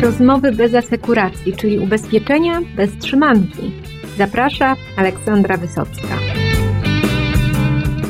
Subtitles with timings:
[0.00, 3.72] Rozmowy bez asekuracji, czyli ubezpieczenia bez trzymanki.
[4.18, 6.16] Zaprasza Aleksandra Wysocka.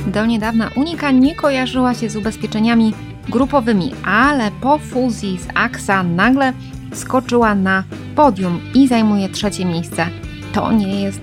[0.07, 2.95] Do niedawna Unika nie kojarzyła się z ubezpieczeniami
[3.29, 6.53] grupowymi, ale po fuzji z AXA nagle
[6.93, 7.85] skoczyła na
[8.17, 10.07] podium i zajmuje trzecie miejsce.
[10.53, 11.21] To nie jest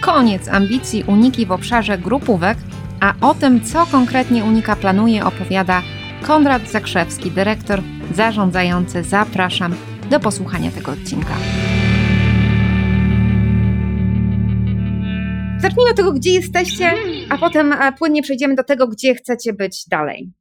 [0.00, 2.58] koniec ambicji Uniki w obszarze grupówek,
[3.00, 5.82] a o tym, co konkretnie Unika planuje, opowiada
[6.22, 7.82] Konrad Zakrzewski, dyrektor
[8.14, 9.02] zarządzający.
[9.02, 9.74] Zapraszam
[10.10, 11.36] do posłuchania tego odcinka.
[15.60, 16.92] Zacznijmy od tego, gdzie jesteście,
[17.28, 20.32] a potem płynnie przejdziemy do tego, gdzie chcecie być dalej.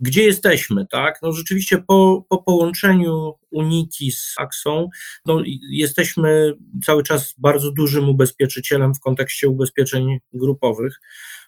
[0.00, 1.18] Gdzie jesteśmy, tak?
[1.22, 4.88] No rzeczywiście po, po połączeniu Uniki z Axą,
[5.26, 6.54] no jesteśmy
[6.84, 11.00] cały czas bardzo dużym ubezpieczycielem w kontekście ubezpieczeń grupowych,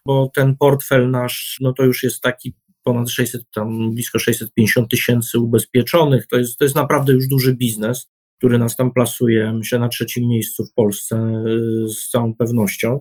[0.07, 5.39] bo ten portfel nasz, no to już jest taki ponad 600, tam blisko 650 tysięcy
[5.39, 6.27] ubezpieczonych.
[6.27, 10.29] To jest, to jest naprawdę już duży biznes, który nas tam plasuje, myślę, na trzecim
[10.29, 13.01] miejscu w Polsce y, z całą pewnością.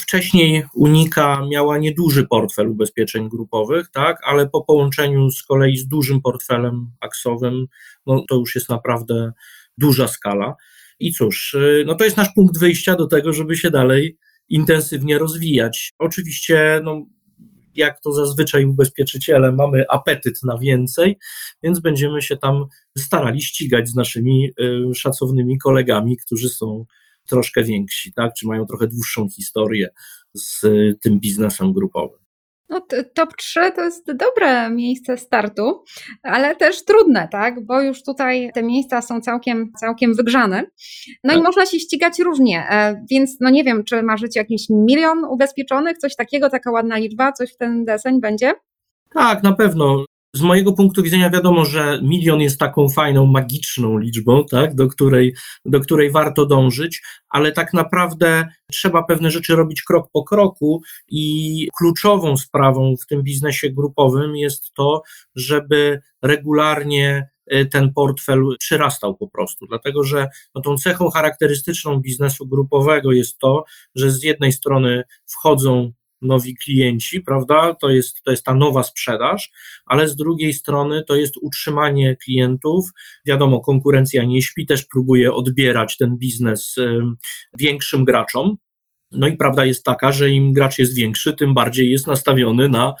[0.00, 6.20] Wcześniej Unika miała nieduży portfel ubezpieczeń grupowych, tak, ale po połączeniu z kolei z dużym
[6.20, 7.66] portfelem aksowym,
[8.06, 9.32] no to już jest naprawdę
[9.78, 10.54] duża skala.
[11.00, 15.18] I cóż, y, no to jest nasz punkt wyjścia do tego, żeby się dalej intensywnie
[15.18, 15.92] rozwijać.
[15.98, 17.06] Oczywiście, no,
[17.78, 21.18] jak to zazwyczaj ubezpieczyciele, mamy apetyt na więcej,
[21.62, 22.64] więc będziemy się tam
[22.98, 26.84] starali ścigać z naszymi y, szacownymi kolegami, którzy są
[27.26, 29.88] troszkę więksi, tak, czy mają trochę dłuższą historię
[30.34, 30.62] z
[31.00, 32.27] tym biznesem grupowym.
[32.68, 32.80] No,
[33.14, 35.84] top 3 to jest dobre miejsce startu,
[36.22, 37.66] ale też trudne, tak?
[37.66, 40.62] Bo już tutaj te miejsca są całkiem, całkiem wygrzane.
[41.24, 41.38] No tak.
[41.38, 45.98] i można się ścigać różnie, e, więc no nie wiem, czy marzycie jakiś milion ubezpieczonych,
[45.98, 48.52] coś takiego, taka ładna liczba, coś w ten deseń będzie?
[49.14, 50.04] Tak, na pewno.
[50.34, 55.34] Z mojego punktu widzenia wiadomo, że milion jest taką fajną, magiczną liczbą, tak, do, której,
[55.64, 61.68] do której warto dążyć, ale tak naprawdę trzeba pewne rzeczy robić krok po kroku i
[61.78, 65.02] kluczową sprawą w tym biznesie grupowym jest to,
[65.34, 72.46] żeby regularnie e, ten portfel przyrastał po prostu, dlatego że no, tą cechą charakterystyczną biznesu
[72.46, 73.64] grupowego jest to,
[73.94, 75.92] że z jednej strony wchodzą
[76.22, 77.74] nowi klienci, prawda?
[77.74, 79.50] To jest, to jest ta nowa sprzedaż,
[79.86, 82.90] ale z drugiej strony to jest utrzymanie klientów.
[83.26, 86.76] Wiadomo, konkurencja nie śpi, też próbuje odbierać ten biznes
[87.58, 88.56] większym graczom.
[89.12, 92.94] No i prawda jest taka, że im gracz jest większy, tym bardziej jest nastawiony na,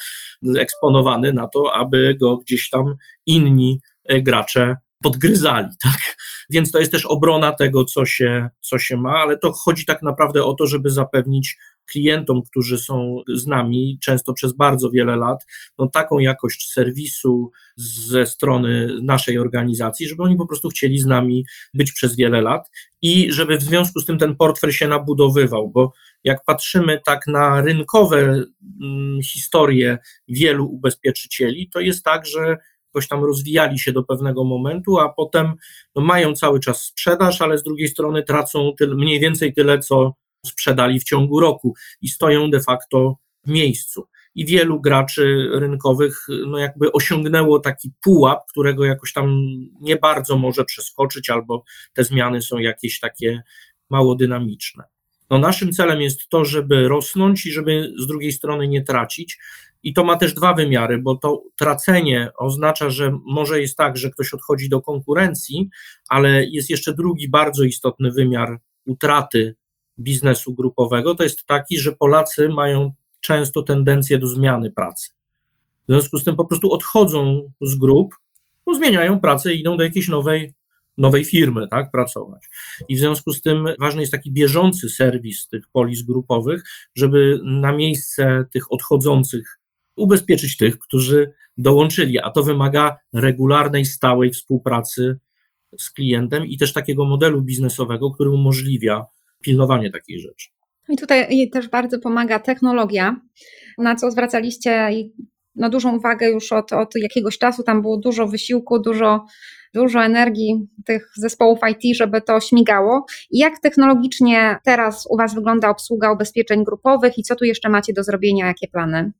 [0.58, 2.94] eksponowany na to, aby go gdzieś tam
[3.26, 6.16] inni e, gracze podgryzali, tak?
[6.50, 10.02] Więc to jest też obrona tego, co się, co się ma, ale to chodzi tak
[10.02, 11.56] naprawdę o to, żeby zapewnić
[11.90, 15.46] klientom, którzy są z nami, często przez bardzo wiele lat,
[15.78, 21.44] no, taką jakość serwisu ze strony naszej organizacji, żeby oni po prostu chcieli z nami
[21.74, 22.70] być przez wiele lat
[23.02, 25.92] i żeby w związku z tym ten portfel się nabudowywał, bo
[26.24, 28.44] jak patrzymy tak na rynkowe
[28.82, 29.98] mm, historie
[30.28, 32.56] wielu ubezpieczycieli, to jest tak, że
[32.94, 35.52] jakoś tam rozwijali się do pewnego momentu, a potem
[35.94, 40.14] no, mają cały czas sprzedaż, ale z drugiej strony tracą tyle, mniej więcej tyle, co
[40.46, 43.16] sprzedali w ciągu roku i stoją de facto
[43.46, 44.08] w miejscu.
[44.34, 49.40] I wielu graczy rynkowych no jakby osiągnęło taki pułap, którego jakoś tam
[49.80, 53.42] nie bardzo może przeskoczyć, albo te zmiany są jakieś takie
[53.90, 54.84] mało dynamiczne.
[55.30, 59.38] No naszym celem jest to, żeby rosnąć i żeby z drugiej strony nie tracić.
[59.82, 64.10] I to ma też dwa wymiary, bo to tracenie oznacza, że może jest tak, że
[64.10, 65.68] ktoś odchodzi do konkurencji,
[66.08, 69.56] ale jest jeszcze drugi bardzo istotny wymiar utraty
[70.00, 75.10] biznesu grupowego, to jest taki, że Polacy mają często tendencję do zmiany pracy.
[75.88, 78.14] W związku z tym po prostu odchodzą z grup,
[78.76, 80.54] zmieniają pracę i idą do jakiejś nowej,
[80.98, 82.48] nowej firmy, tak, pracować.
[82.88, 87.72] I w związku z tym ważny jest taki bieżący serwis tych polis grupowych, żeby na
[87.72, 89.58] miejsce tych odchodzących
[89.96, 95.18] ubezpieczyć tych, którzy dołączyli, a to wymaga regularnej, stałej współpracy
[95.78, 99.06] z klientem i też takiego modelu biznesowego, który umożliwia
[99.42, 100.48] pilnowanie takich rzeczy.
[100.88, 103.20] I tutaj też bardzo pomaga technologia,
[103.78, 104.90] na co zwracaliście
[105.54, 107.62] no, dużą uwagę już od, od jakiegoś czasu.
[107.62, 109.24] Tam było dużo wysiłku, dużo,
[109.74, 113.06] dużo energii tych zespołów IT, żeby to śmigało.
[113.30, 117.92] I jak technologicznie teraz u Was wygląda obsługa ubezpieczeń grupowych i co tu jeszcze macie
[117.92, 119.12] do zrobienia, jakie plany?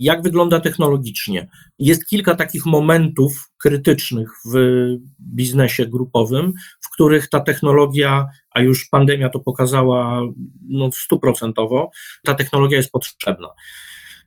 [0.00, 1.48] Jak wygląda technologicznie.
[1.78, 4.58] Jest kilka takich momentów krytycznych w
[5.20, 10.22] biznesie grupowym, w których ta technologia, a już pandemia to pokazała
[10.68, 11.90] no, stuprocentowo,
[12.24, 13.48] ta technologia jest potrzebna.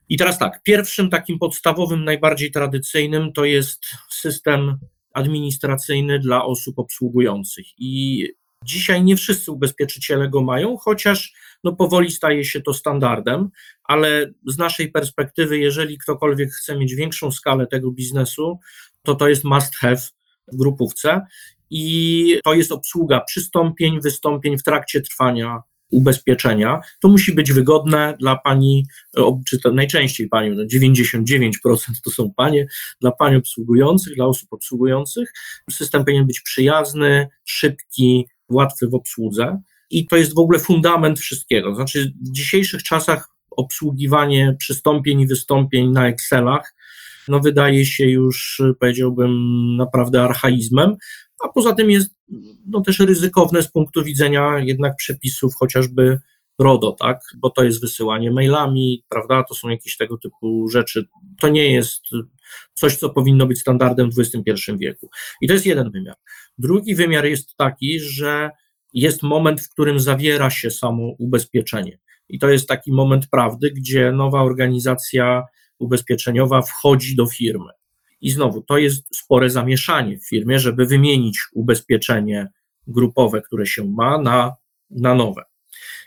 [0.10, 4.78] I teraz tak, pierwszym takim podstawowym, najbardziej tradycyjnym to jest system
[5.14, 7.66] administracyjny dla osób obsługujących.
[7.78, 8.28] I
[8.64, 11.34] dzisiaj nie wszyscy ubezpieczyciele go mają, chociaż
[11.64, 13.50] no powoli staje się to standardem,
[13.84, 18.60] ale z naszej perspektywy, jeżeli ktokolwiek chce mieć większą skalę tego biznesu,
[19.04, 20.02] to to jest must have
[20.48, 21.22] w grupówce
[21.70, 25.62] i to jest obsługa przystąpień, wystąpień w trakcie trwania
[25.92, 26.80] ubezpieczenia.
[27.02, 28.86] To musi być wygodne dla pani,
[29.48, 32.68] czy to najczęściej pani, 99% no to są panie,
[33.02, 35.34] dla pani obsługujących, dla osób obsługujących.
[35.72, 41.76] System powinien być przyjazny, szybki, łatwy w obsłudze i to jest w ogóle fundament wszystkiego.
[41.76, 46.74] Znaczy, w dzisiejszych czasach obsługiwanie przystąpień i wystąpień na Excelach
[47.28, 49.32] no wydaje się już, powiedziałbym,
[49.78, 50.96] naprawdę archaizmem,
[51.44, 52.16] a poza tym jest
[52.68, 56.20] no, też ryzykowne z punktu widzenia jednak przepisów chociażby
[56.60, 57.20] RODO, tak?
[57.38, 59.44] Bo to jest wysyłanie mailami, prawda?
[59.44, 61.08] To są jakieś tego typu rzeczy.
[61.40, 62.02] To nie jest
[62.74, 65.10] coś, co powinno być standardem w XXI wieku.
[65.42, 66.16] I to jest jeden wymiar.
[66.58, 68.50] Drugi wymiar jest taki, że
[68.94, 72.00] jest moment, w którym zawiera się samo ubezpieczenie.
[72.30, 75.44] I to jest taki moment prawdy, gdzie nowa organizacja
[75.80, 77.70] ubezpieczeniowa wchodzi do firmy.
[78.22, 82.48] I znowu, to jest spore zamieszanie w firmie, żeby wymienić ubezpieczenie
[82.88, 84.56] grupowe, które się ma, na,
[84.90, 85.44] na nowe.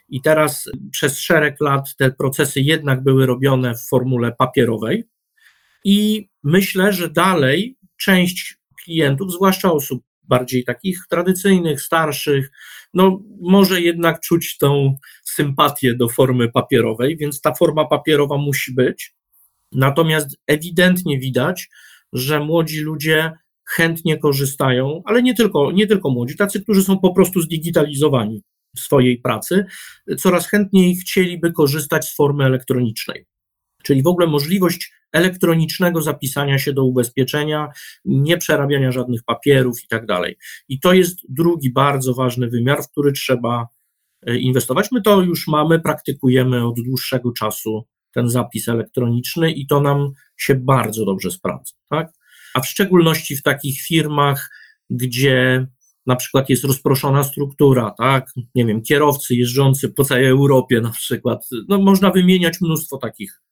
[0.08, 5.04] I teraz przez szereg lat te procesy jednak były robione w formule papierowej,
[5.84, 12.50] i myślę, że dalej część klientów, zwłaszcza osób bardziej takich tradycyjnych, starszych,
[12.94, 19.14] no może jednak czuć tą sympatię do formy papierowej, więc ta forma papierowa musi być.
[19.72, 21.68] Natomiast ewidentnie widać,
[22.12, 23.32] że młodzi ludzie
[23.68, 28.42] chętnie korzystają, ale nie tylko, nie tylko młodzi, tacy, którzy są po prostu zdigitalizowani
[28.76, 29.64] w swojej pracy,
[30.18, 33.26] coraz chętniej chcieliby korzystać z formy elektronicznej.
[33.84, 37.68] Czyli w ogóle możliwość elektronicznego zapisania się do ubezpieczenia,
[38.04, 40.36] nie przerabiania żadnych papierów i tak dalej.
[40.68, 43.68] I to jest drugi bardzo ważny wymiar, w który trzeba
[44.26, 44.88] e, inwestować.
[44.92, 47.84] My to już mamy, praktykujemy od dłuższego czasu
[48.14, 52.12] ten zapis elektroniczny i to nam się bardzo dobrze sprawdza, tak?
[52.54, 54.50] A w szczególności w takich firmach,
[54.90, 55.66] gdzie
[56.06, 58.30] na przykład jest rozproszona struktura, tak?
[58.54, 61.48] Nie wiem, kierowcy jeżdżący po całej Europie na przykład.
[61.68, 63.43] No, można wymieniać mnóstwo takich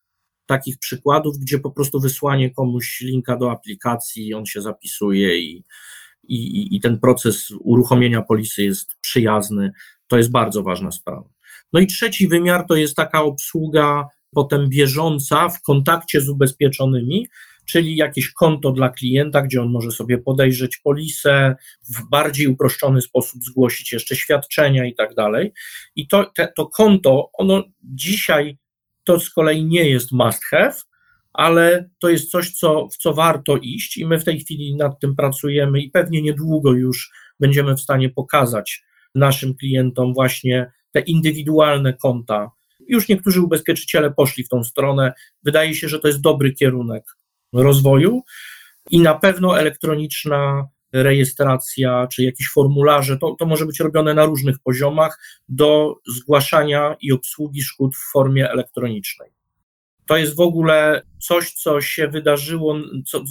[0.52, 5.64] takich przykładów, gdzie po prostu wysłanie komuś linka do aplikacji, on się zapisuje i,
[6.28, 9.72] i, i ten proces uruchomienia polisy jest przyjazny.
[10.06, 11.28] To jest bardzo ważna sprawa.
[11.72, 17.26] No i trzeci wymiar to jest taka obsługa potem bieżąca w kontakcie z ubezpieczonymi,
[17.66, 21.56] czyli jakieś konto dla klienta, gdzie on może sobie podejrzeć polisę,
[21.94, 25.52] w bardziej uproszczony sposób zgłosić jeszcze świadczenia i tak dalej.
[25.96, 28.58] I to, te, to konto, ono dzisiaj
[29.04, 30.74] to z kolei nie jest must have,
[31.32, 35.00] ale to jest coś, co, w co warto iść i my w tej chwili nad
[35.00, 37.10] tym pracujemy i pewnie niedługo już
[37.40, 38.82] będziemy w stanie pokazać
[39.14, 42.50] naszym klientom właśnie te indywidualne konta.
[42.88, 45.12] Już niektórzy ubezpieczyciele poszli w tą stronę.
[45.42, 47.04] Wydaje się, że to jest dobry kierunek
[47.52, 48.22] rozwoju
[48.90, 54.58] i na pewno elektroniczna rejestracja czy jakieś formularze, to, to może być robione na różnych
[54.58, 55.18] poziomach
[55.48, 59.30] do zgłaszania i obsługi szkód w formie elektronicznej.
[60.06, 63.24] To jest w ogóle coś, co się wydarzyło, co,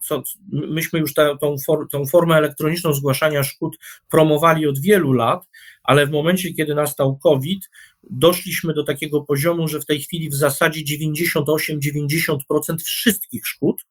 [0.00, 0.22] co
[0.52, 3.76] myśmy już tę, tą, for, tą formę elektroniczną zgłaszania szkód
[4.10, 5.48] promowali od wielu lat,
[5.82, 7.70] ale w momencie, kiedy nastał COVID,
[8.10, 10.96] doszliśmy do takiego poziomu, że w tej chwili w zasadzie
[11.38, 12.38] 98-90%
[12.84, 13.84] wszystkich szkód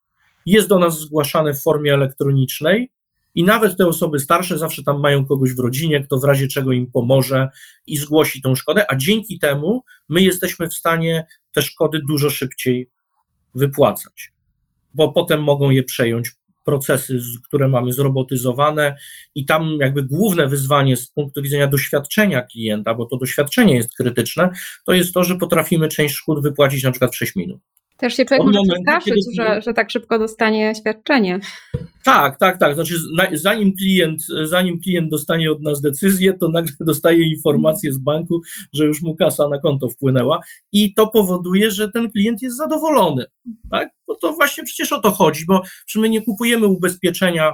[0.46, 2.90] jest do nas zgłaszane w formie elektronicznej
[3.36, 6.72] i nawet te osoby starsze zawsze tam mają kogoś w rodzinie, kto w razie czego
[6.72, 7.48] im pomoże
[7.86, 12.90] i zgłosi tą szkodę, a dzięki temu my jesteśmy w stanie te szkody dużo szybciej
[13.54, 14.32] wypłacać,
[14.94, 16.30] bo potem mogą je przejąć
[16.64, 18.96] procesy, które mamy zrobotyzowane
[19.34, 24.50] i tam jakby główne wyzwanie z punktu widzenia doświadczenia klienta, bo to doświadczenie jest krytyczne,
[24.86, 27.60] to jest to, że potrafimy część szkód wypłacić na przykład w 6 minut.
[27.96, 31.40] Też się człowiek może przestraszyć, że, że tak szybko dostanie świadczenie.
[32.04, 32.74] Tak, tak, tak.
[32.74, 32.94] Znaczy,
[33.32, 38.40] zanim klient, zanim klient dostanie od nas decyzję, to nagle dostaje informację z banku,
[38.72, 40.40] że już mu kasa na konto wpłynęła
[40.72, 43.24] i to powoduje, że ten klient jest zadowolony.
[43.70, 43.88] Tak?
[44.06, 45.62] Bo to właśnie przecież o to chodzi, bo
[45.96, 47.52] my nie kupujemy ubezpieczenia.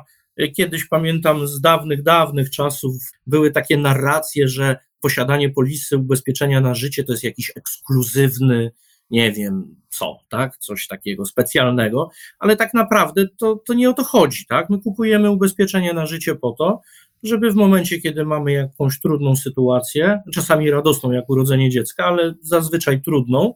[0.57, 2.95] Kiedyś pamiętam z dawnych, dawnych czasów
[3.27, 8.71] były takie narracje, że posiadanie polisy ubezpieczenia na życie to jest jakiś ekskluzywny,
[9.11, 14.05] nie wiem co, tak, coś takiego specjalnego, ale tak naprawdę to, to nie o to
[14.05, 16.81] chodzi, tak, my kupujemy ubezpieczenie na życie po to,
[17.23, 23.03] żeby w momencie, kiedy mamy jakąś trudną sytuację, czasami radosną jak urodzenie dziecka, ale zazwyczaj
[23.03, 23.55] trudną,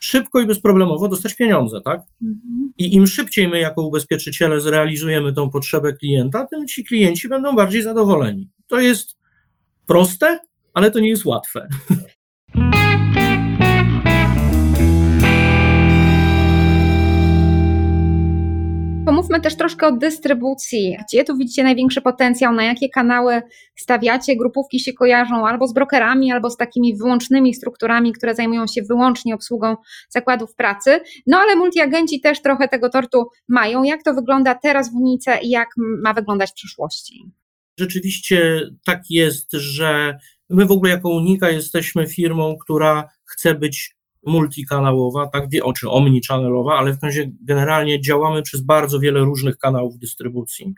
[0.00, 2.00] szybko i bezproblemowo dostać pieniądze, tak?
[2.22, 2.72] Mhm.
[2.78, 7.82] I im szybciej my jako ubezpieczyciele zrealizujemy tą potrzebę klienta, tym ci klienci będą bardziej
[7.82, 8.50] zadowoleni.
[8.66, 9.16] To jest
[9.86, 10.38] proste,
[10.74, 11.68] ale to nie jest łatwe.
[19.22, 20.96] Pomówmy też troszkę o dystrybucji.
[21.08, 22.54] Gdzie tu widzicie największy potencjał?
[22.54, 23.42] Na jakie kanały
[23.76, 24.36] stawiacie?
[24.36, 29.34] Grupówki się kojarzą albo z brokerami, albo z takimi wyłącznymi strukturami, które zajmują się wyłącznie
[29.34, 29.76] obsługą
[30.08, 31.00] zakładów pracy.
[31.26, 33.82] No ale multiagenci też trochę tego tortu mają.
[33.82, 37.30] Jak to wygląda teraz w Unice i jak ma wyglądać w przyszłości?
[37.78, 40.18] Rzeczywiście tak jest, że
[40.50, 46.72] my w ogóle jako Unika jesteśmy firmą, która chce być multikanałowa, tak, wie oczy omnichannel'owa,
[46.78, 50.74] ale w razie generalnie działamy przez bardzo wiele różnych kanałów dystrybucji.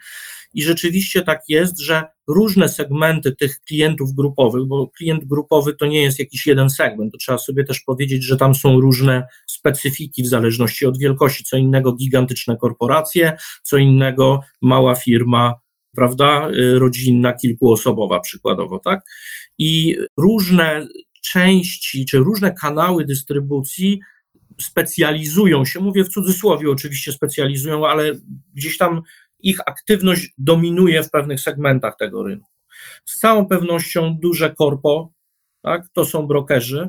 [0.54, 6.02] I rzeczywiście tak jest, że różne segmenty tych klientów grupowych, bo klient grupowy to nie
[6.02, 10.26] jest jakiś jeden segment, to trzeba sobie też powiedzieć, że tam są różne specyfiki w
[10.26, 15.54] zależności od wielkości, co innego gigantyczne korporacje, co innego mała firma,
[15.96, 19.00] prawda, y, rodzinna, kilkuosobowa przykładowo, tak?
[19.58, 20.86] I różne
[21.24, 24.00] części czy różne kanały dystrybucji
[24.60, 28.12] specjalizują się, mówię w cudzysłowie oczywiście specjalizują, ale
[28.54, 29.02] gdzieś tam
[29.38, 32.50] ich aktywność dominuje w pewnych segmentach tego rynku.
[33.04, 35.12] Z całą pewnością duże korpo,
[35.62, 36.88] tak, to są brokerzy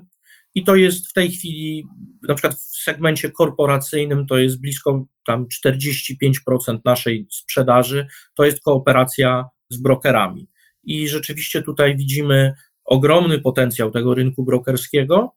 [0.55, 1.87] i to jest w tej chwili,
[2.27, 9.45] na przykład w segmencie korporacyjnym to jest blisko tam 45% naszej sprzedaży, to jest kooperacja
[9.69, 10.47] z brokerami.
[10.83, 12.53] I rzeczywiście tutaj widzimy
[12.85, 15.35] ogromny potencjał tego rynku brokerskiego.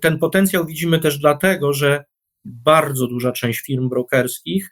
[0.00, 2.04] Ten potencjał widzimy też dlatego, że
[2.44, 4.70] bardzo duża część firm brokerskich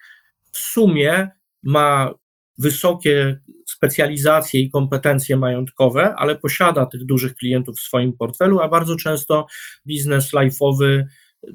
[0.52, 1.29] w sumie
[1.62, 2.14] ma
[2.59, 8.97] wysokie specjalizacje i kompetencje majątkowe, ale posiada tych dużych klientów w swoim portfelu, a bardzo
[8.97, 9.47] często
[9.87, 11.05] biznes life'owy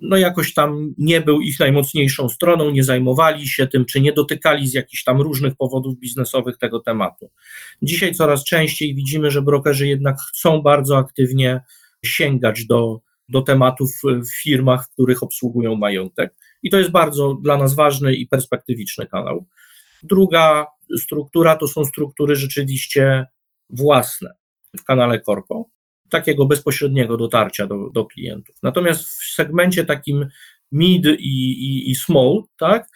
[0.01, 4.67] no jakoś tam nie był ich najmocniejszą stroną, nie zajmowali się tym, czy nie dotykali
[4.67, 7.31] z jakichś tam różnych powodów biznesowych tego tematu.
[7.81, 11.61] Dzisiaj coraz częściej widzimy, że brokerzy jednak chcą bardzo aktywnie
[12.05, 12.99] sięgać do,
[13.29, 16.35] do tematów w firmach, w których obsługują majątek.
[16.63, 19.45] I to jest bardzo dla nas ważny i perspektywiczny kanał.
[20.03, 23.25] Druga struktura to są struktury rzeczywiście
[23.69, 24.33] własne
[24.79, 25.69] w kanale Corpo
[26.09, 28.55] takiego bezpośredniego dotarcia do, do klientów.
[28.63, 30.25] Natomiast w segmencie takim
[30.71, 32.87] mid i, i, i small, tak,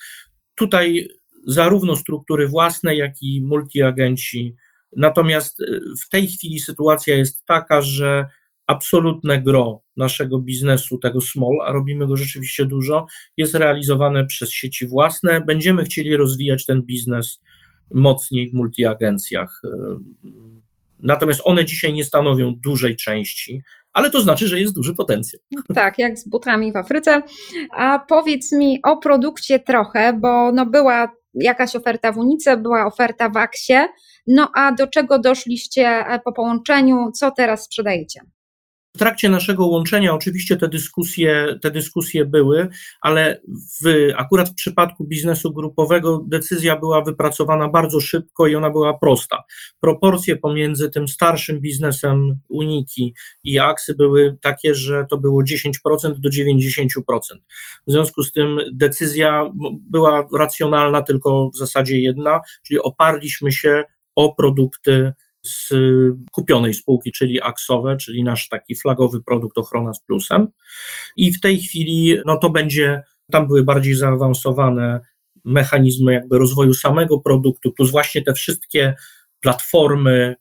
[0.56, 1.08] tutaj
[1.48, 4.56] zarówno struktury własne, jak i multiagenci.
[4.96, 5.66] Natomiast e,
[6.06, 8.26] w tej chwili sytuacja jest taka, że
[8.68, 13.06] absolutne gro naszego biznesu, tego small, a robimy go rzeczywiście dużo,
[13.38, 15.42] jest realizowane przez sieci własne.
[15.42, 17.42] Będziemy chcieli rozwijać ten biznes
[17.94, 19.70] mocniej w multiagencjach e,
[21.04, 23.62] Natomiast one dzisiaj nie stanowią dużej części,
[23.94, 25.42] ale to znaczy, że jest duży potencjał.
[25.76, 27.22] Tak, jak z butami w Afryce.
[27.72, 33.30] A powiedz mi o produkcie trochę, bo no była jakaś oferta w Unice, była oferta
[33.30, 33.88] w Aksie,
[34.28, 38.22] no a do czego doszliście e, po połączeniu, co teraz sprzedajecie?
[39.00, 42.68] Trakcie naszego łączenia oczywiście te dyskusje, te dyskusje były,
[43.02, 43.42] ale
[43.84, 49.44] w, akurat w przypadku biznesu grupowego decyzja była wypracowana bardzo szybko i ona była prosta.
[49.80, 53.14] Proporcje pomiędzy tym starszym biznesem Uniki
[53.44, 56.88] i Aksy były takie, że to było 10% do 90%.
[57.88, 59.52] W związku z tym decyzja
[59.90, 63.84] była racjonalna, tylko w zasadzie jedna, czyli oparliśmy się
[64.16, 65.14] o produkty
[65.50, 65.74] z
[66.32, 70.48] kupionej spółki, czyli Aksowe, czyli nasz taki flagowy produkt Ochrona z Plusem.
[71.18, 73.02] I w tej chwili no to będzie,
[73.32, 75.00] tam były bardziej zaawansowane
[75.46, 78.96] mechanizmy jakby rozwoju samego produktu, plus właśnie te wszystkie
[79.40, 80.36] platformy,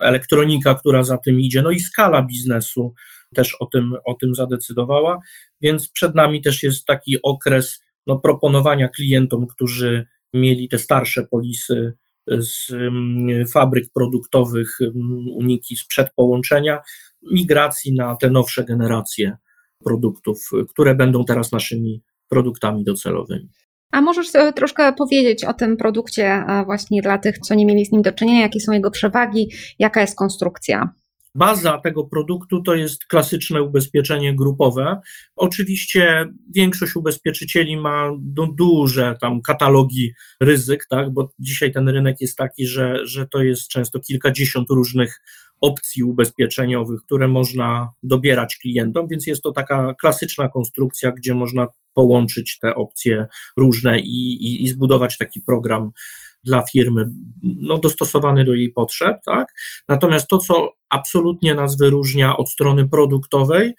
[0.00, 2.94] elektronika, która za tym idzie, no i skala biznesu
[3.34, 5.18] też o tym, o tym zadecydowała,
[5.60, 11.92] więc przed nami też jest taki okres no, proponowania klientom, którzy mieli te starsze polisy
[12.38, 14.94] z mm, fabryk produktowych mm,
[15.28, 16.80] Uniki sprzed połączenia,
[17.32, 19.36] migracji na te nowsze generacje
[19.84, 23.48] produktów, które będą teraz naszymi produktami docelowymi.
[23.92, 28.02] A możesz troszkę powiedzieć o tym produkcie właśnie dla tych, co nie mieli z nim
[28.02, 30.94] do czynienia, jakie są jego przewagi, jaka jest konstrukcja?
[31.38, 35.00] Baza tego produktu to jest klasyczne ubezpieczenie grupowe.
[35.36, 38.10] Oczywiście większość ubezpieczycieli ma
[38.56, 43.68] duże tam katalogi ryzyk, tak, bo dzisiaj ten rynek jest taki, że, że to jest
[43.68, 45.20] często kilkadziesiąt różnych
[45.60, 52.58] opcji ubezpieczeniowych, które można dobierać klientom, więc jest to taka klasyczna konstrukcja, gdzie można połączyć
[52.58, 53.26] te opcje
[53.56, 55.90] różne i, i, i zbudować taki program
[56.48, 57.04] dla firmy,
[57.42, 59.48] no, dostosowany do jej potrzeb, tak?
[59.88, 63.74] Natomiast to, co absolutnie nas wyróżnia od strony produktowej,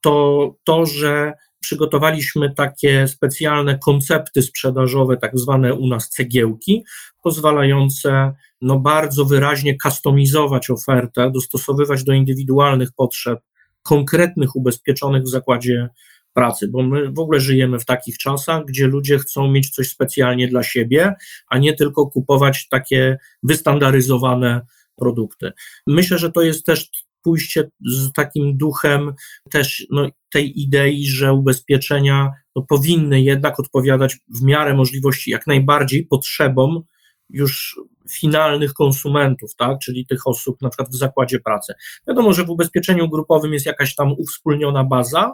[0.00, 6.84] to to, że przygotowaliśmy takie specjalne koncepty sprzedażowe, tak zwane u nas cegiełki,
[7.22, 13.38] pozwalające no, bardzo wyraźnie kustomizować ofertę, dostosowywać do indywidualnych potrzeb
[13.82, 15.88] konkretnych ubezpieczonych w zakładzie
[16.34, 20.48] pracy, bo my w ogóle żyjemy w takich czasach, gdzie ludzie chcą mieć coś specjalnie
[20.48, 21.14] dla siebie,
[21.48, 24.60] a nie tylko kupować takie wystandaryzowane
[24.96, 25.52] produkty.
[25.86, 26.90] Myślę, że to jest też
[27.22, 29.12] pójście z takim duchem
[29.50, 36.06] też no, tej idei, że ubezpieczenia no, powinny jednak odpowiadać w miarę możliwości jak najbardziej
[36.06, 36.82] potrzebom
[37.30, 41.74] już finalnych konsumentów, tak, czyli tych osób na przykład w zakładzie pracy.
[42.08, 45.32] Wiadomo, że w ubezpieczeniu grupowym jest jakaś tam uwspólniona baza,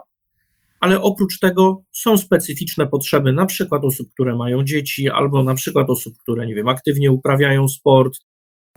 [0.81, 5.89] ale oprócz tego są specyficzne potrzeby, na przykład osób, które mają dzieci, albo na przykład
[5.89, 8.13] osób, które, nie wiem, aktywnie uprawiają sport.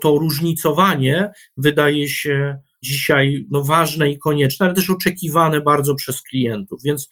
[0.01, 6.81] To różnicowanie wydaje się dzisiaj no, ważne i konieczne, ale też oczekiwane bardzo przez klientów.
[6.85, 7.09] Więc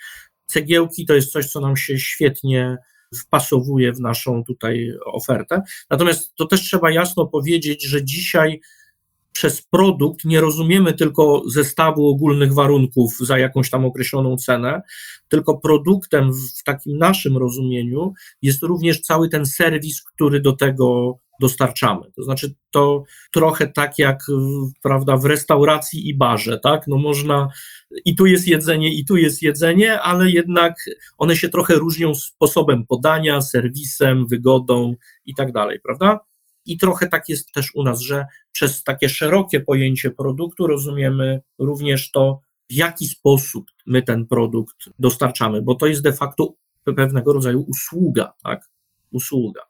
[0.47, 2.77] cegiełki to jest coś, co nam się świetnie
[3.17, 5.63] wpasowuje w naszą tutaj ofertę.
[5.91, 8.61] Natomiast to też trzeba jasno powiedzieć, że dzisiaj
[9.33, 14.83] przez produkt nie rozumiemy tylko zestawu ogólnych warunków za jakąś tam określoną cenę,
[15.29, 18.12] tylko produktem w takim naszym rozumieniu
[18.43, 22.12] jest również cały ten serwis, który do tego dostarczamy.
[22.17, 24.23] To znaczy to trochę tak jak
[24.83, 26.87] prawda, w restauracji i barze, tak?
[26.87, 27.49] No można
[28.05, 30.75] i tu jest jedzenie, i tu jest jedzenie, ale jednak
[31.19, 34.95] one się trochę różnią sposobem podania, serwisem, wygodą
[35.27, 36.21] i tak dalej, prawda?
[36.66, 42.11] I trochę tak jest też u nas, że przez takie szerokie pojęcie produktu rozumiemy również
[42.11, 42.40] to,
[42.71, 46.54] w jaki sposób my ten produkt dostarczamy, bo to jest de facto
[46.85, 48.69] pewnego rodzaju usługa, tak?
[49.12, 49.62] Usługa.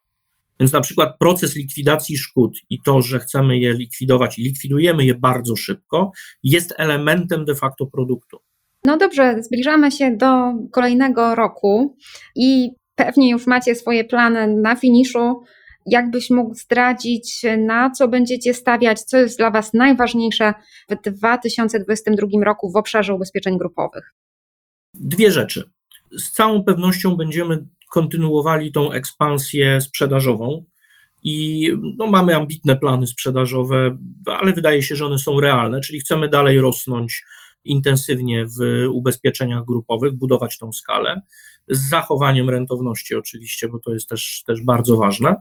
[0.60, 5.14] Więc na przykład proces likwidacji szkód i to, że chcemy je likwidować i likwidujemy je
[5.14, 8.38] bardzo szybko, jest elementem de facto produktu.
[8.84, 11.96] No dobrze, zbliżamy się do kolejnego roku
[12.36, 15.42] i pewnie już macie swoje plany na finiszu.
[15.86, 20.54] Jakbyś mógł zdradzić, na co będziecie stawiać, co jest dla Was najważniejsze
[20.88, 24.14] w 2022 roku w obszarze ubezpieczeń grupowych?
[24.94, 25.70] Dwie rzeczy.
[26.18, 30.64] Z całą pewnością będziemy kontynuowali tą ekspansję sprzedażową
[31.22, 31.68] i
[31.98, 36.60] no, mamy ambitne plany sprzedażowe, ale wydaje się, że one są realne, czyli chcemy dalej
[36.60, 37.24] rosnąć
[37.64, 41.22] intensywnie w ubezpieczeniach grupowych, budować tą skalę,
[41.68, 45.34] z zachowaniem rentowności oczywiście, bo to jest też, też bardzo ważne.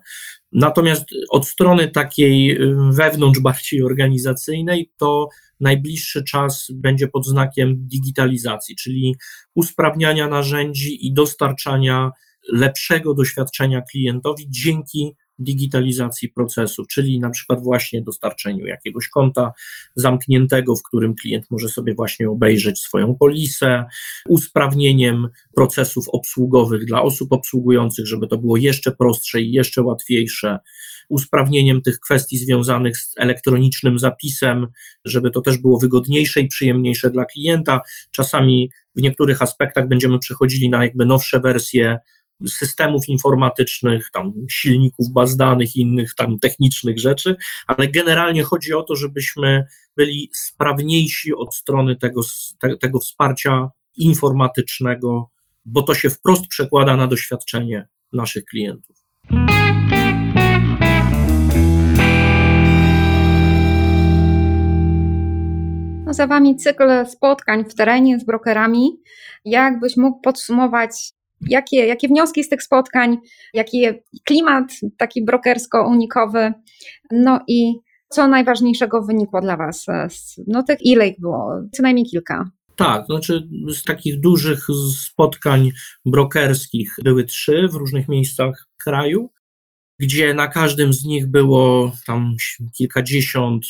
[0.51, 5.29] Natomiast od strony takiej y, wewnątrz bardziej organizacyjnej, to
[5.59, 9.15] najbliższy czas będzie pod znakiem digitalizacji, czyli
[9.55, 12.11] usprawniania narzędzi i dostarczania
[12.51, 19.53] lepszego doświadczenia klientowi dzięki digitalizacji procesów, czyli na przykład właśnie dostarczeniu jakiegoś konta
[19.95, 23.85] zamkniętego, w którym klient może sobie właśnie obejrzeć swoją polisę,
[24.29, 30.59] usprawnieniem procesów obsługowych dla osób obsługujących, żeby to było jeszcze prostsze i jeszcze łatwiejsze,
[31.09, 34.67] usprawnieniem tych kwestii związanych z elektronicznym zapisem,
[35.05, 37.81] żeby to też było wygodniejsze i przyjemniejsze dla klienta.
[38.11, 41.99] Czasami w niektórych aspektach będziemy przechodzili na jakby nowsze wersje
[42.47, 47.35] systemów informatycznych, tam silników baz danych innych tam technicznych rzeczy,
[47.67, 49.65] ale generalnie chodzi o to, żebyśmy
[49.97, 52.21] byli sprawniejsi od strony tego,
[52.79, 55.29] tego wsparcia informatycznego,
[55.65, 58.95] bo to się wprost przekłada na doświadczenie naszych klientów.
[66.13, 69.01] Za Wami cykl spotkań w terenie z brokerami.
[69.45, 71.11] Jakbyś mógł podsumować
[71.49, 73.17] Jakie, jakie wnioski z tych spotkań,
[73.53, 73.87] jaki
[74.25, 76.53] klimat taki brokersko-unikowy,
[77.11, 77.73] no i
[78.09, 79.85] co najważniejszego wynikło dla Was?
[80.47, 81.61] No tych ile ich było?
[81.71, 82.51] Co najmniej kilka.
[82.75, 85.71] Tak, znaczy z takich dużych spotkań
[86.05, 89.29] brokerskich były trzy w różnych miejscach kraju,
[89.99, 92.35] gdzie na każdym z nich było tam
[92.77, 93.65] kilkadziesiąt,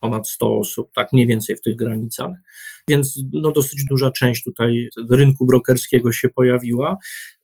[0.00, 2.36] ponad 100 osób, tak mniej więcej w tych granicach
[2.88, 6.96] więc no, dosyć duża część tutaj rynku brokerskiego się pojawiła.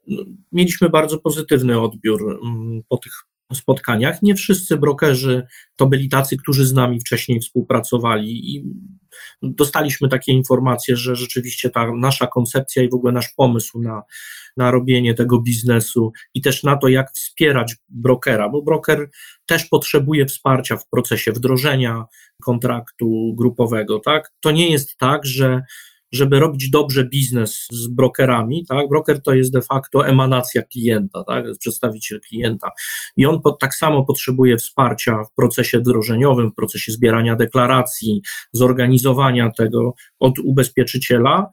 [0.07, 3.13] No, mieliśmy bardzo pozytywny odbiór mm, po tych
[3.53, 4.23] spotkaniach.
[4.23, 8.65] Nie wszyscy brokerzy to byli tacy, którzy z nami wcześniej współpracowali i
[9.43, 14.03] dostaliśmy takie informacje, że rzeczywiście ta nasza koncepcja i w ogóle nasz pomysł na,
[14.57, 19.11] na robienie tego biznesu i też na to, jak wspierać brokera, bo broker
[19.47, 22.05] też potrzebuje wsparcia w procesie wdrożenia
[22.43, 24.33] kontraktu grupowego, tak?
[24.41, 25.63] To nie jest tak, że
[26.13, 28.89] żeby robić dobrze biznes z brokerami, tak?
[28.89, 31.45] Broker to jest de facto emanacja klienta, tak?
[31.59, 32.71] Przedstawiciel klienta.
[33.17, 38.23] I on pod, tak samo potrzebuje wsparcia w procesie wdrożeniowym, w procesie zbierania deklaracji,
[38.53, 41.51] zorganizowania tego od ubezpieczyciela,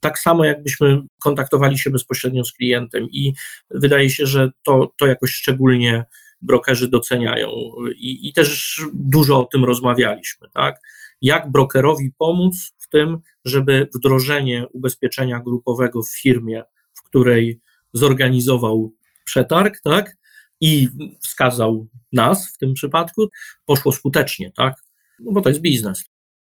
[0.00, 3.32] tak samo jakbyśmy kontaktowali się bezpośrednio z klientem i
[3.70, 6.04] wydaje się, że to, to jakoś szczególnie
[6.42, 7.48] brokerzy doceniają
[7.96, 10.80] I, i też dużo o tym rozmawialiśmy, tak?
[11.22, 16.62] Jak brokerowi pomóc tym, żeby wdrożenie ubezpieczenia grupowego w firmie,
[16.94, 17.60] w której
[17.92, 18.92] zorganizował
[19.24, 20.16] przetarg, tak?
[20.60, 20.88] I
[21.20, 23.28] wskazał nas w tym przypadku,
[23.66, 24.74] poszło skutecznie, tak?
[25.20, 26.04] No bo to jest biznes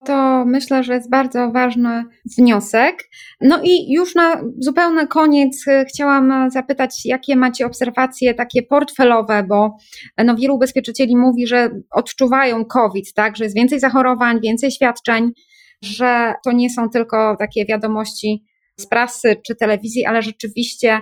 [0.04, 2.04] to myślę, że jest bardzo ważny
[2.38, 3.08] wniosek.
[3.40, 9.44] No i już na zupełny koniec e, chciałam e, zapytać, jakie macie obserwacje takie portfelowe,
[9.48, 9.76] bo
[10.16, 15.32] e, no wielu ubezpieczycieli mówi, że odczuwają COVID, tak, że jest więcej zachorowań, więcej świadczeń,
[15.82, 18.44] że to nie są tylko takie wiadomości
[18.80, 21.00] z prasy czy telewizji, ale rzeczywiście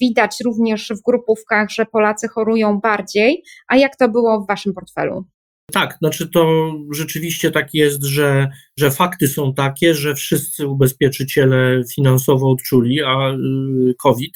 [0.00, 3.42] widać również w grupówkach, że Polacy chorują bardziej.
[3.68, 5.24] A jak to było w waszym portfelu?
[5.72, 12.50] Tak, znaczy to rzeczywiście tak jest, że, że fakty są takie, że wszyscy ubezpieczyciele finansowo
[12.50, 14.32] odczuli, a y, COVID,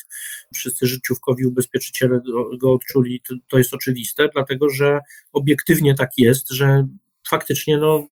[0.54, 2.20] wszyscy życiówkowi ubezpieczyciele
[2.60, 5.00] go odczuli, to, to jest oczywiste, dlatego że
[5.32, 6.86] obiektywnie tak jest, że
[7.28, 8.06] faktycznie no,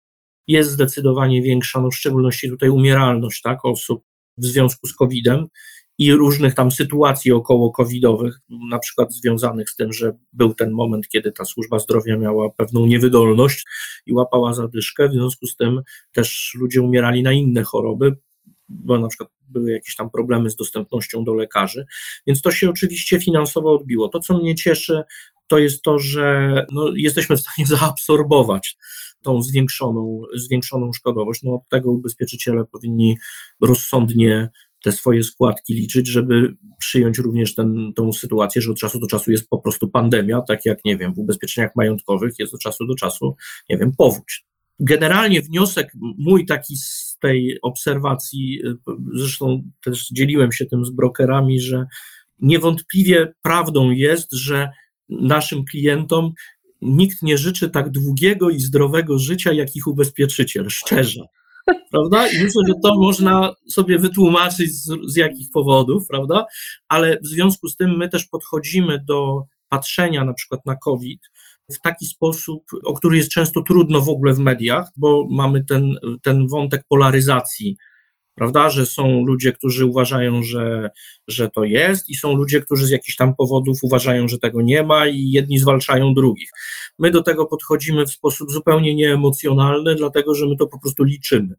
[0.46, 4.04] jest zdecydowanie większa, no w szczególności tutaj umieralność tak, osób
[4.38, 5.46] w związku z COVID-em
[5.98, 11.08] i różnych tam sytuacji około covidowych, na przykład związanych z tym, że był ten moment,
[11.08, 13.64] kiedy ta służba zdrowia miała pewną niewydolność
[14.06, 18.16] i łapała zadyszkę, w związku z tym też ludzie umierali na inne choroby,
[18.68, 21.86] bo na przykład były jakieś tam problemy z dostępnością do lekarzy,
[22.26, 24.08] więc to się oczywiście finansowo odbiło.
[24.08, 25.02] To, co mnie cieszy,
[25.46, 28.76] to jest to, że no, jesteśmy w stanie zaabsorbować
[29.24, 31.42] tą zwiększoną, zwiększoną szkodowość.
[31.42, 33.16] No, od tego ubezpieczyciele powinni
[33.60, 34.50] rozsądnie
[34.84, 39.30] te swoje składki liczyć, żeby przyjąć również ten, tą sytuację, że od czasu do czasu
[39.30, 42.94] jest po prostu pandemia, tak jak, nie wiem, w ubezpieczeniach majątkowych jest od czasu do
[42.94, 43.36] czasu,
[43.70, 44.44] nie wiem, powódź.
[44.80, 48.60] Generalnie wniosek mój taki z tej obserwacji,
[49.14, 51.86] zresztą też dzieliłem się tym z brokerami, że
[52.38, 54.70] niewątpliwie prawdą jest, że
[55.08, 56.32] naszym klientom
[56.84, 61.24] nikt nie życzy tak długiego i zdrowego życia, jak ich ubezpieczyciel, szczerze
[61.90, 62.28] prawda?
[62.28, 66.46] I myślę, że to można sobie wytłumaczyć z, z jakich powodów, prawda?
[66.88, 71.20] Ale w związku z tym my też podchodzimy do patrzenia na przykład na COVID
[71.70, 75.96] w taki sposób, o który jest często trudno w ogóle w mediach, bo mamy ten,
[76.22, 77.76] ten wątek polaryzacji
[78.34, 80.90] prawda, że są ludzie, którzy uważają, że,
[81.28, 84.82] że to jest i są ludzie, którzy z jakichś tam powodów uważają, że tego nie
[84.82, 86.50] ma i jedni zwalczają drugich.
[86.98, 91.54] My do tego podchodzimy w sposób zupełnie nieemocjonalny, dlatego, że my to po prostu liczymy.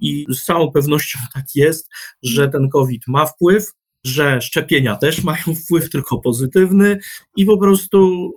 [0.00, 1.90] I z całą pewnością tak jest,
[2.22, 3.72] że ten COVID ma wpływ,
[4.04, 6.98] że szczepienia też mają wpływ, tylko pozytywny
[7.36, 8.30] i po prostu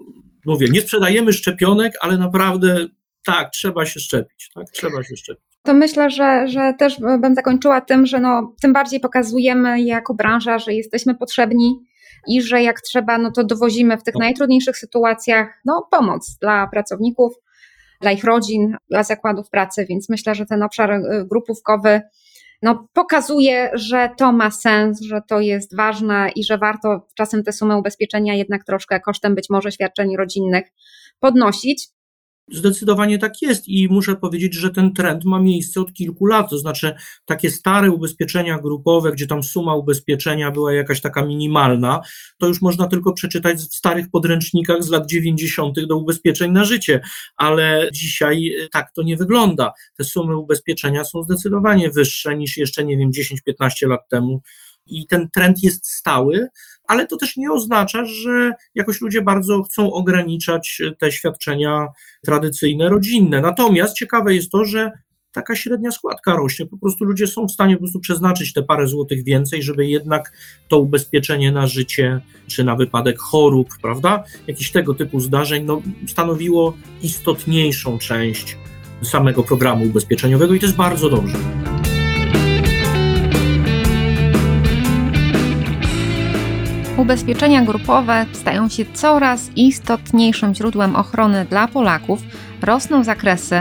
[0.46, 2.88] mówię, nie sprzedajemy szczepionek, ale naprawdę
[3.26, 7.82] tak, trzeba się szczepić, tak, trzeba się szczepić to myślę, że, że też bym zakończyła
[7.82, 11.86] tym, że no, tym bardziej pokazujemy jako branża, że jesteśmy potrzebni
[12.28, 14.20] i że jak trzeba, no to dowozimy w tych no.
[14.20, 17.34] najtrudniejszych sytuacjach no, pomoc dla pracowników,
[18.02, 22.02] dla ich rodzin, dla zakładów pracy, więc myślę, że ten obszar y, grupówkowy
[22.62, 27.52] no, pokazuje, że to ma sens, że to jest ważne i że warto czasem te
[27.52, 30.64] sumy ubezpieczenia jednak troszkę kosztem być może świadczeń rodzinnych
[31.20, 31.88] podnosić.
[32.52, 36.50] Zdecydowanie tak jest i muszę powiedzieć, że ten trend ma miejsce od kilku lat.
[36.50, 42.02] To znaczy, takie stare ubezpieczenia grupowe, gdzie tam suma ubezpieczenia była jakaś taka minimalna,
[42.38, 45.86] to już można tylko przeczytać w starych podręcznikach z lat 90.
[45.86, 47.02] do ubezpieczeń na życie,
[47.36, 49.74] ale dzisiaj e, tak to nie wygląda.
[49.98, 54.42] Te sumy ubezpieczenia są zdecydowanie wyższe niż jeszcze, nie wiem, 10-15 lat temu
[54.90, 56.48] i ten trend jest stały,
[56.90, 61.88] ale to też nie oznacza, że jakoś ludzie bardzo chcą ograniczać te świadczenia
[62.26, 63.42] tradycyjne, rodzinne.
[63.42, 64.92] Natomiast ciekawe jest to, że
[65.32, 66.66] taka średnia składka rośnie.
[66.66, 70.32] Po prostu ludzie są w stanie po prostu przeznaczyć te parę złotych więcej, żeby jednak
[70.68, 76.78] to ubezpieczenie na życie, czy na wypadek chorób, prawda, jakichś tego typu zdarzeń, no, stanowiło
[77.02, 78.58] istotniejszą część
[79.04, 81.69] samego programu ubezpieczeniowego i to jest bardzo dobrze.
[87.00, 92.20] Ubezpieczenia grupowe stają się coraz istotniejszym źródłem ochrony dla Polaków,
[92.62, 93.56] rosną zakresy,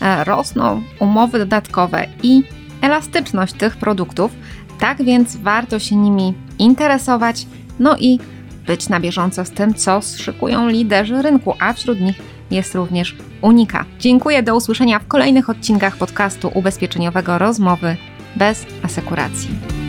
[0.00, 2.42] e, rosną umowy dodatkowe i
[2.80, 4.32] elastyczność tych produktów,
[4.80, 7.46] tak więc warto się nimi interesować,
[7.80, 8.18] no i
[8.66, 12.16] być na bieżąco z tym, co szykują liderzy rynku, a wśród nich
[12.50, 13.84] jest również Unika.
[13.98, 17.96] Dziękuję, do usłyszenia w kolejnych odcinkach podcastu ubezpieczeniowego Rozmowy
[18.36, 19.83] bez asekuracji.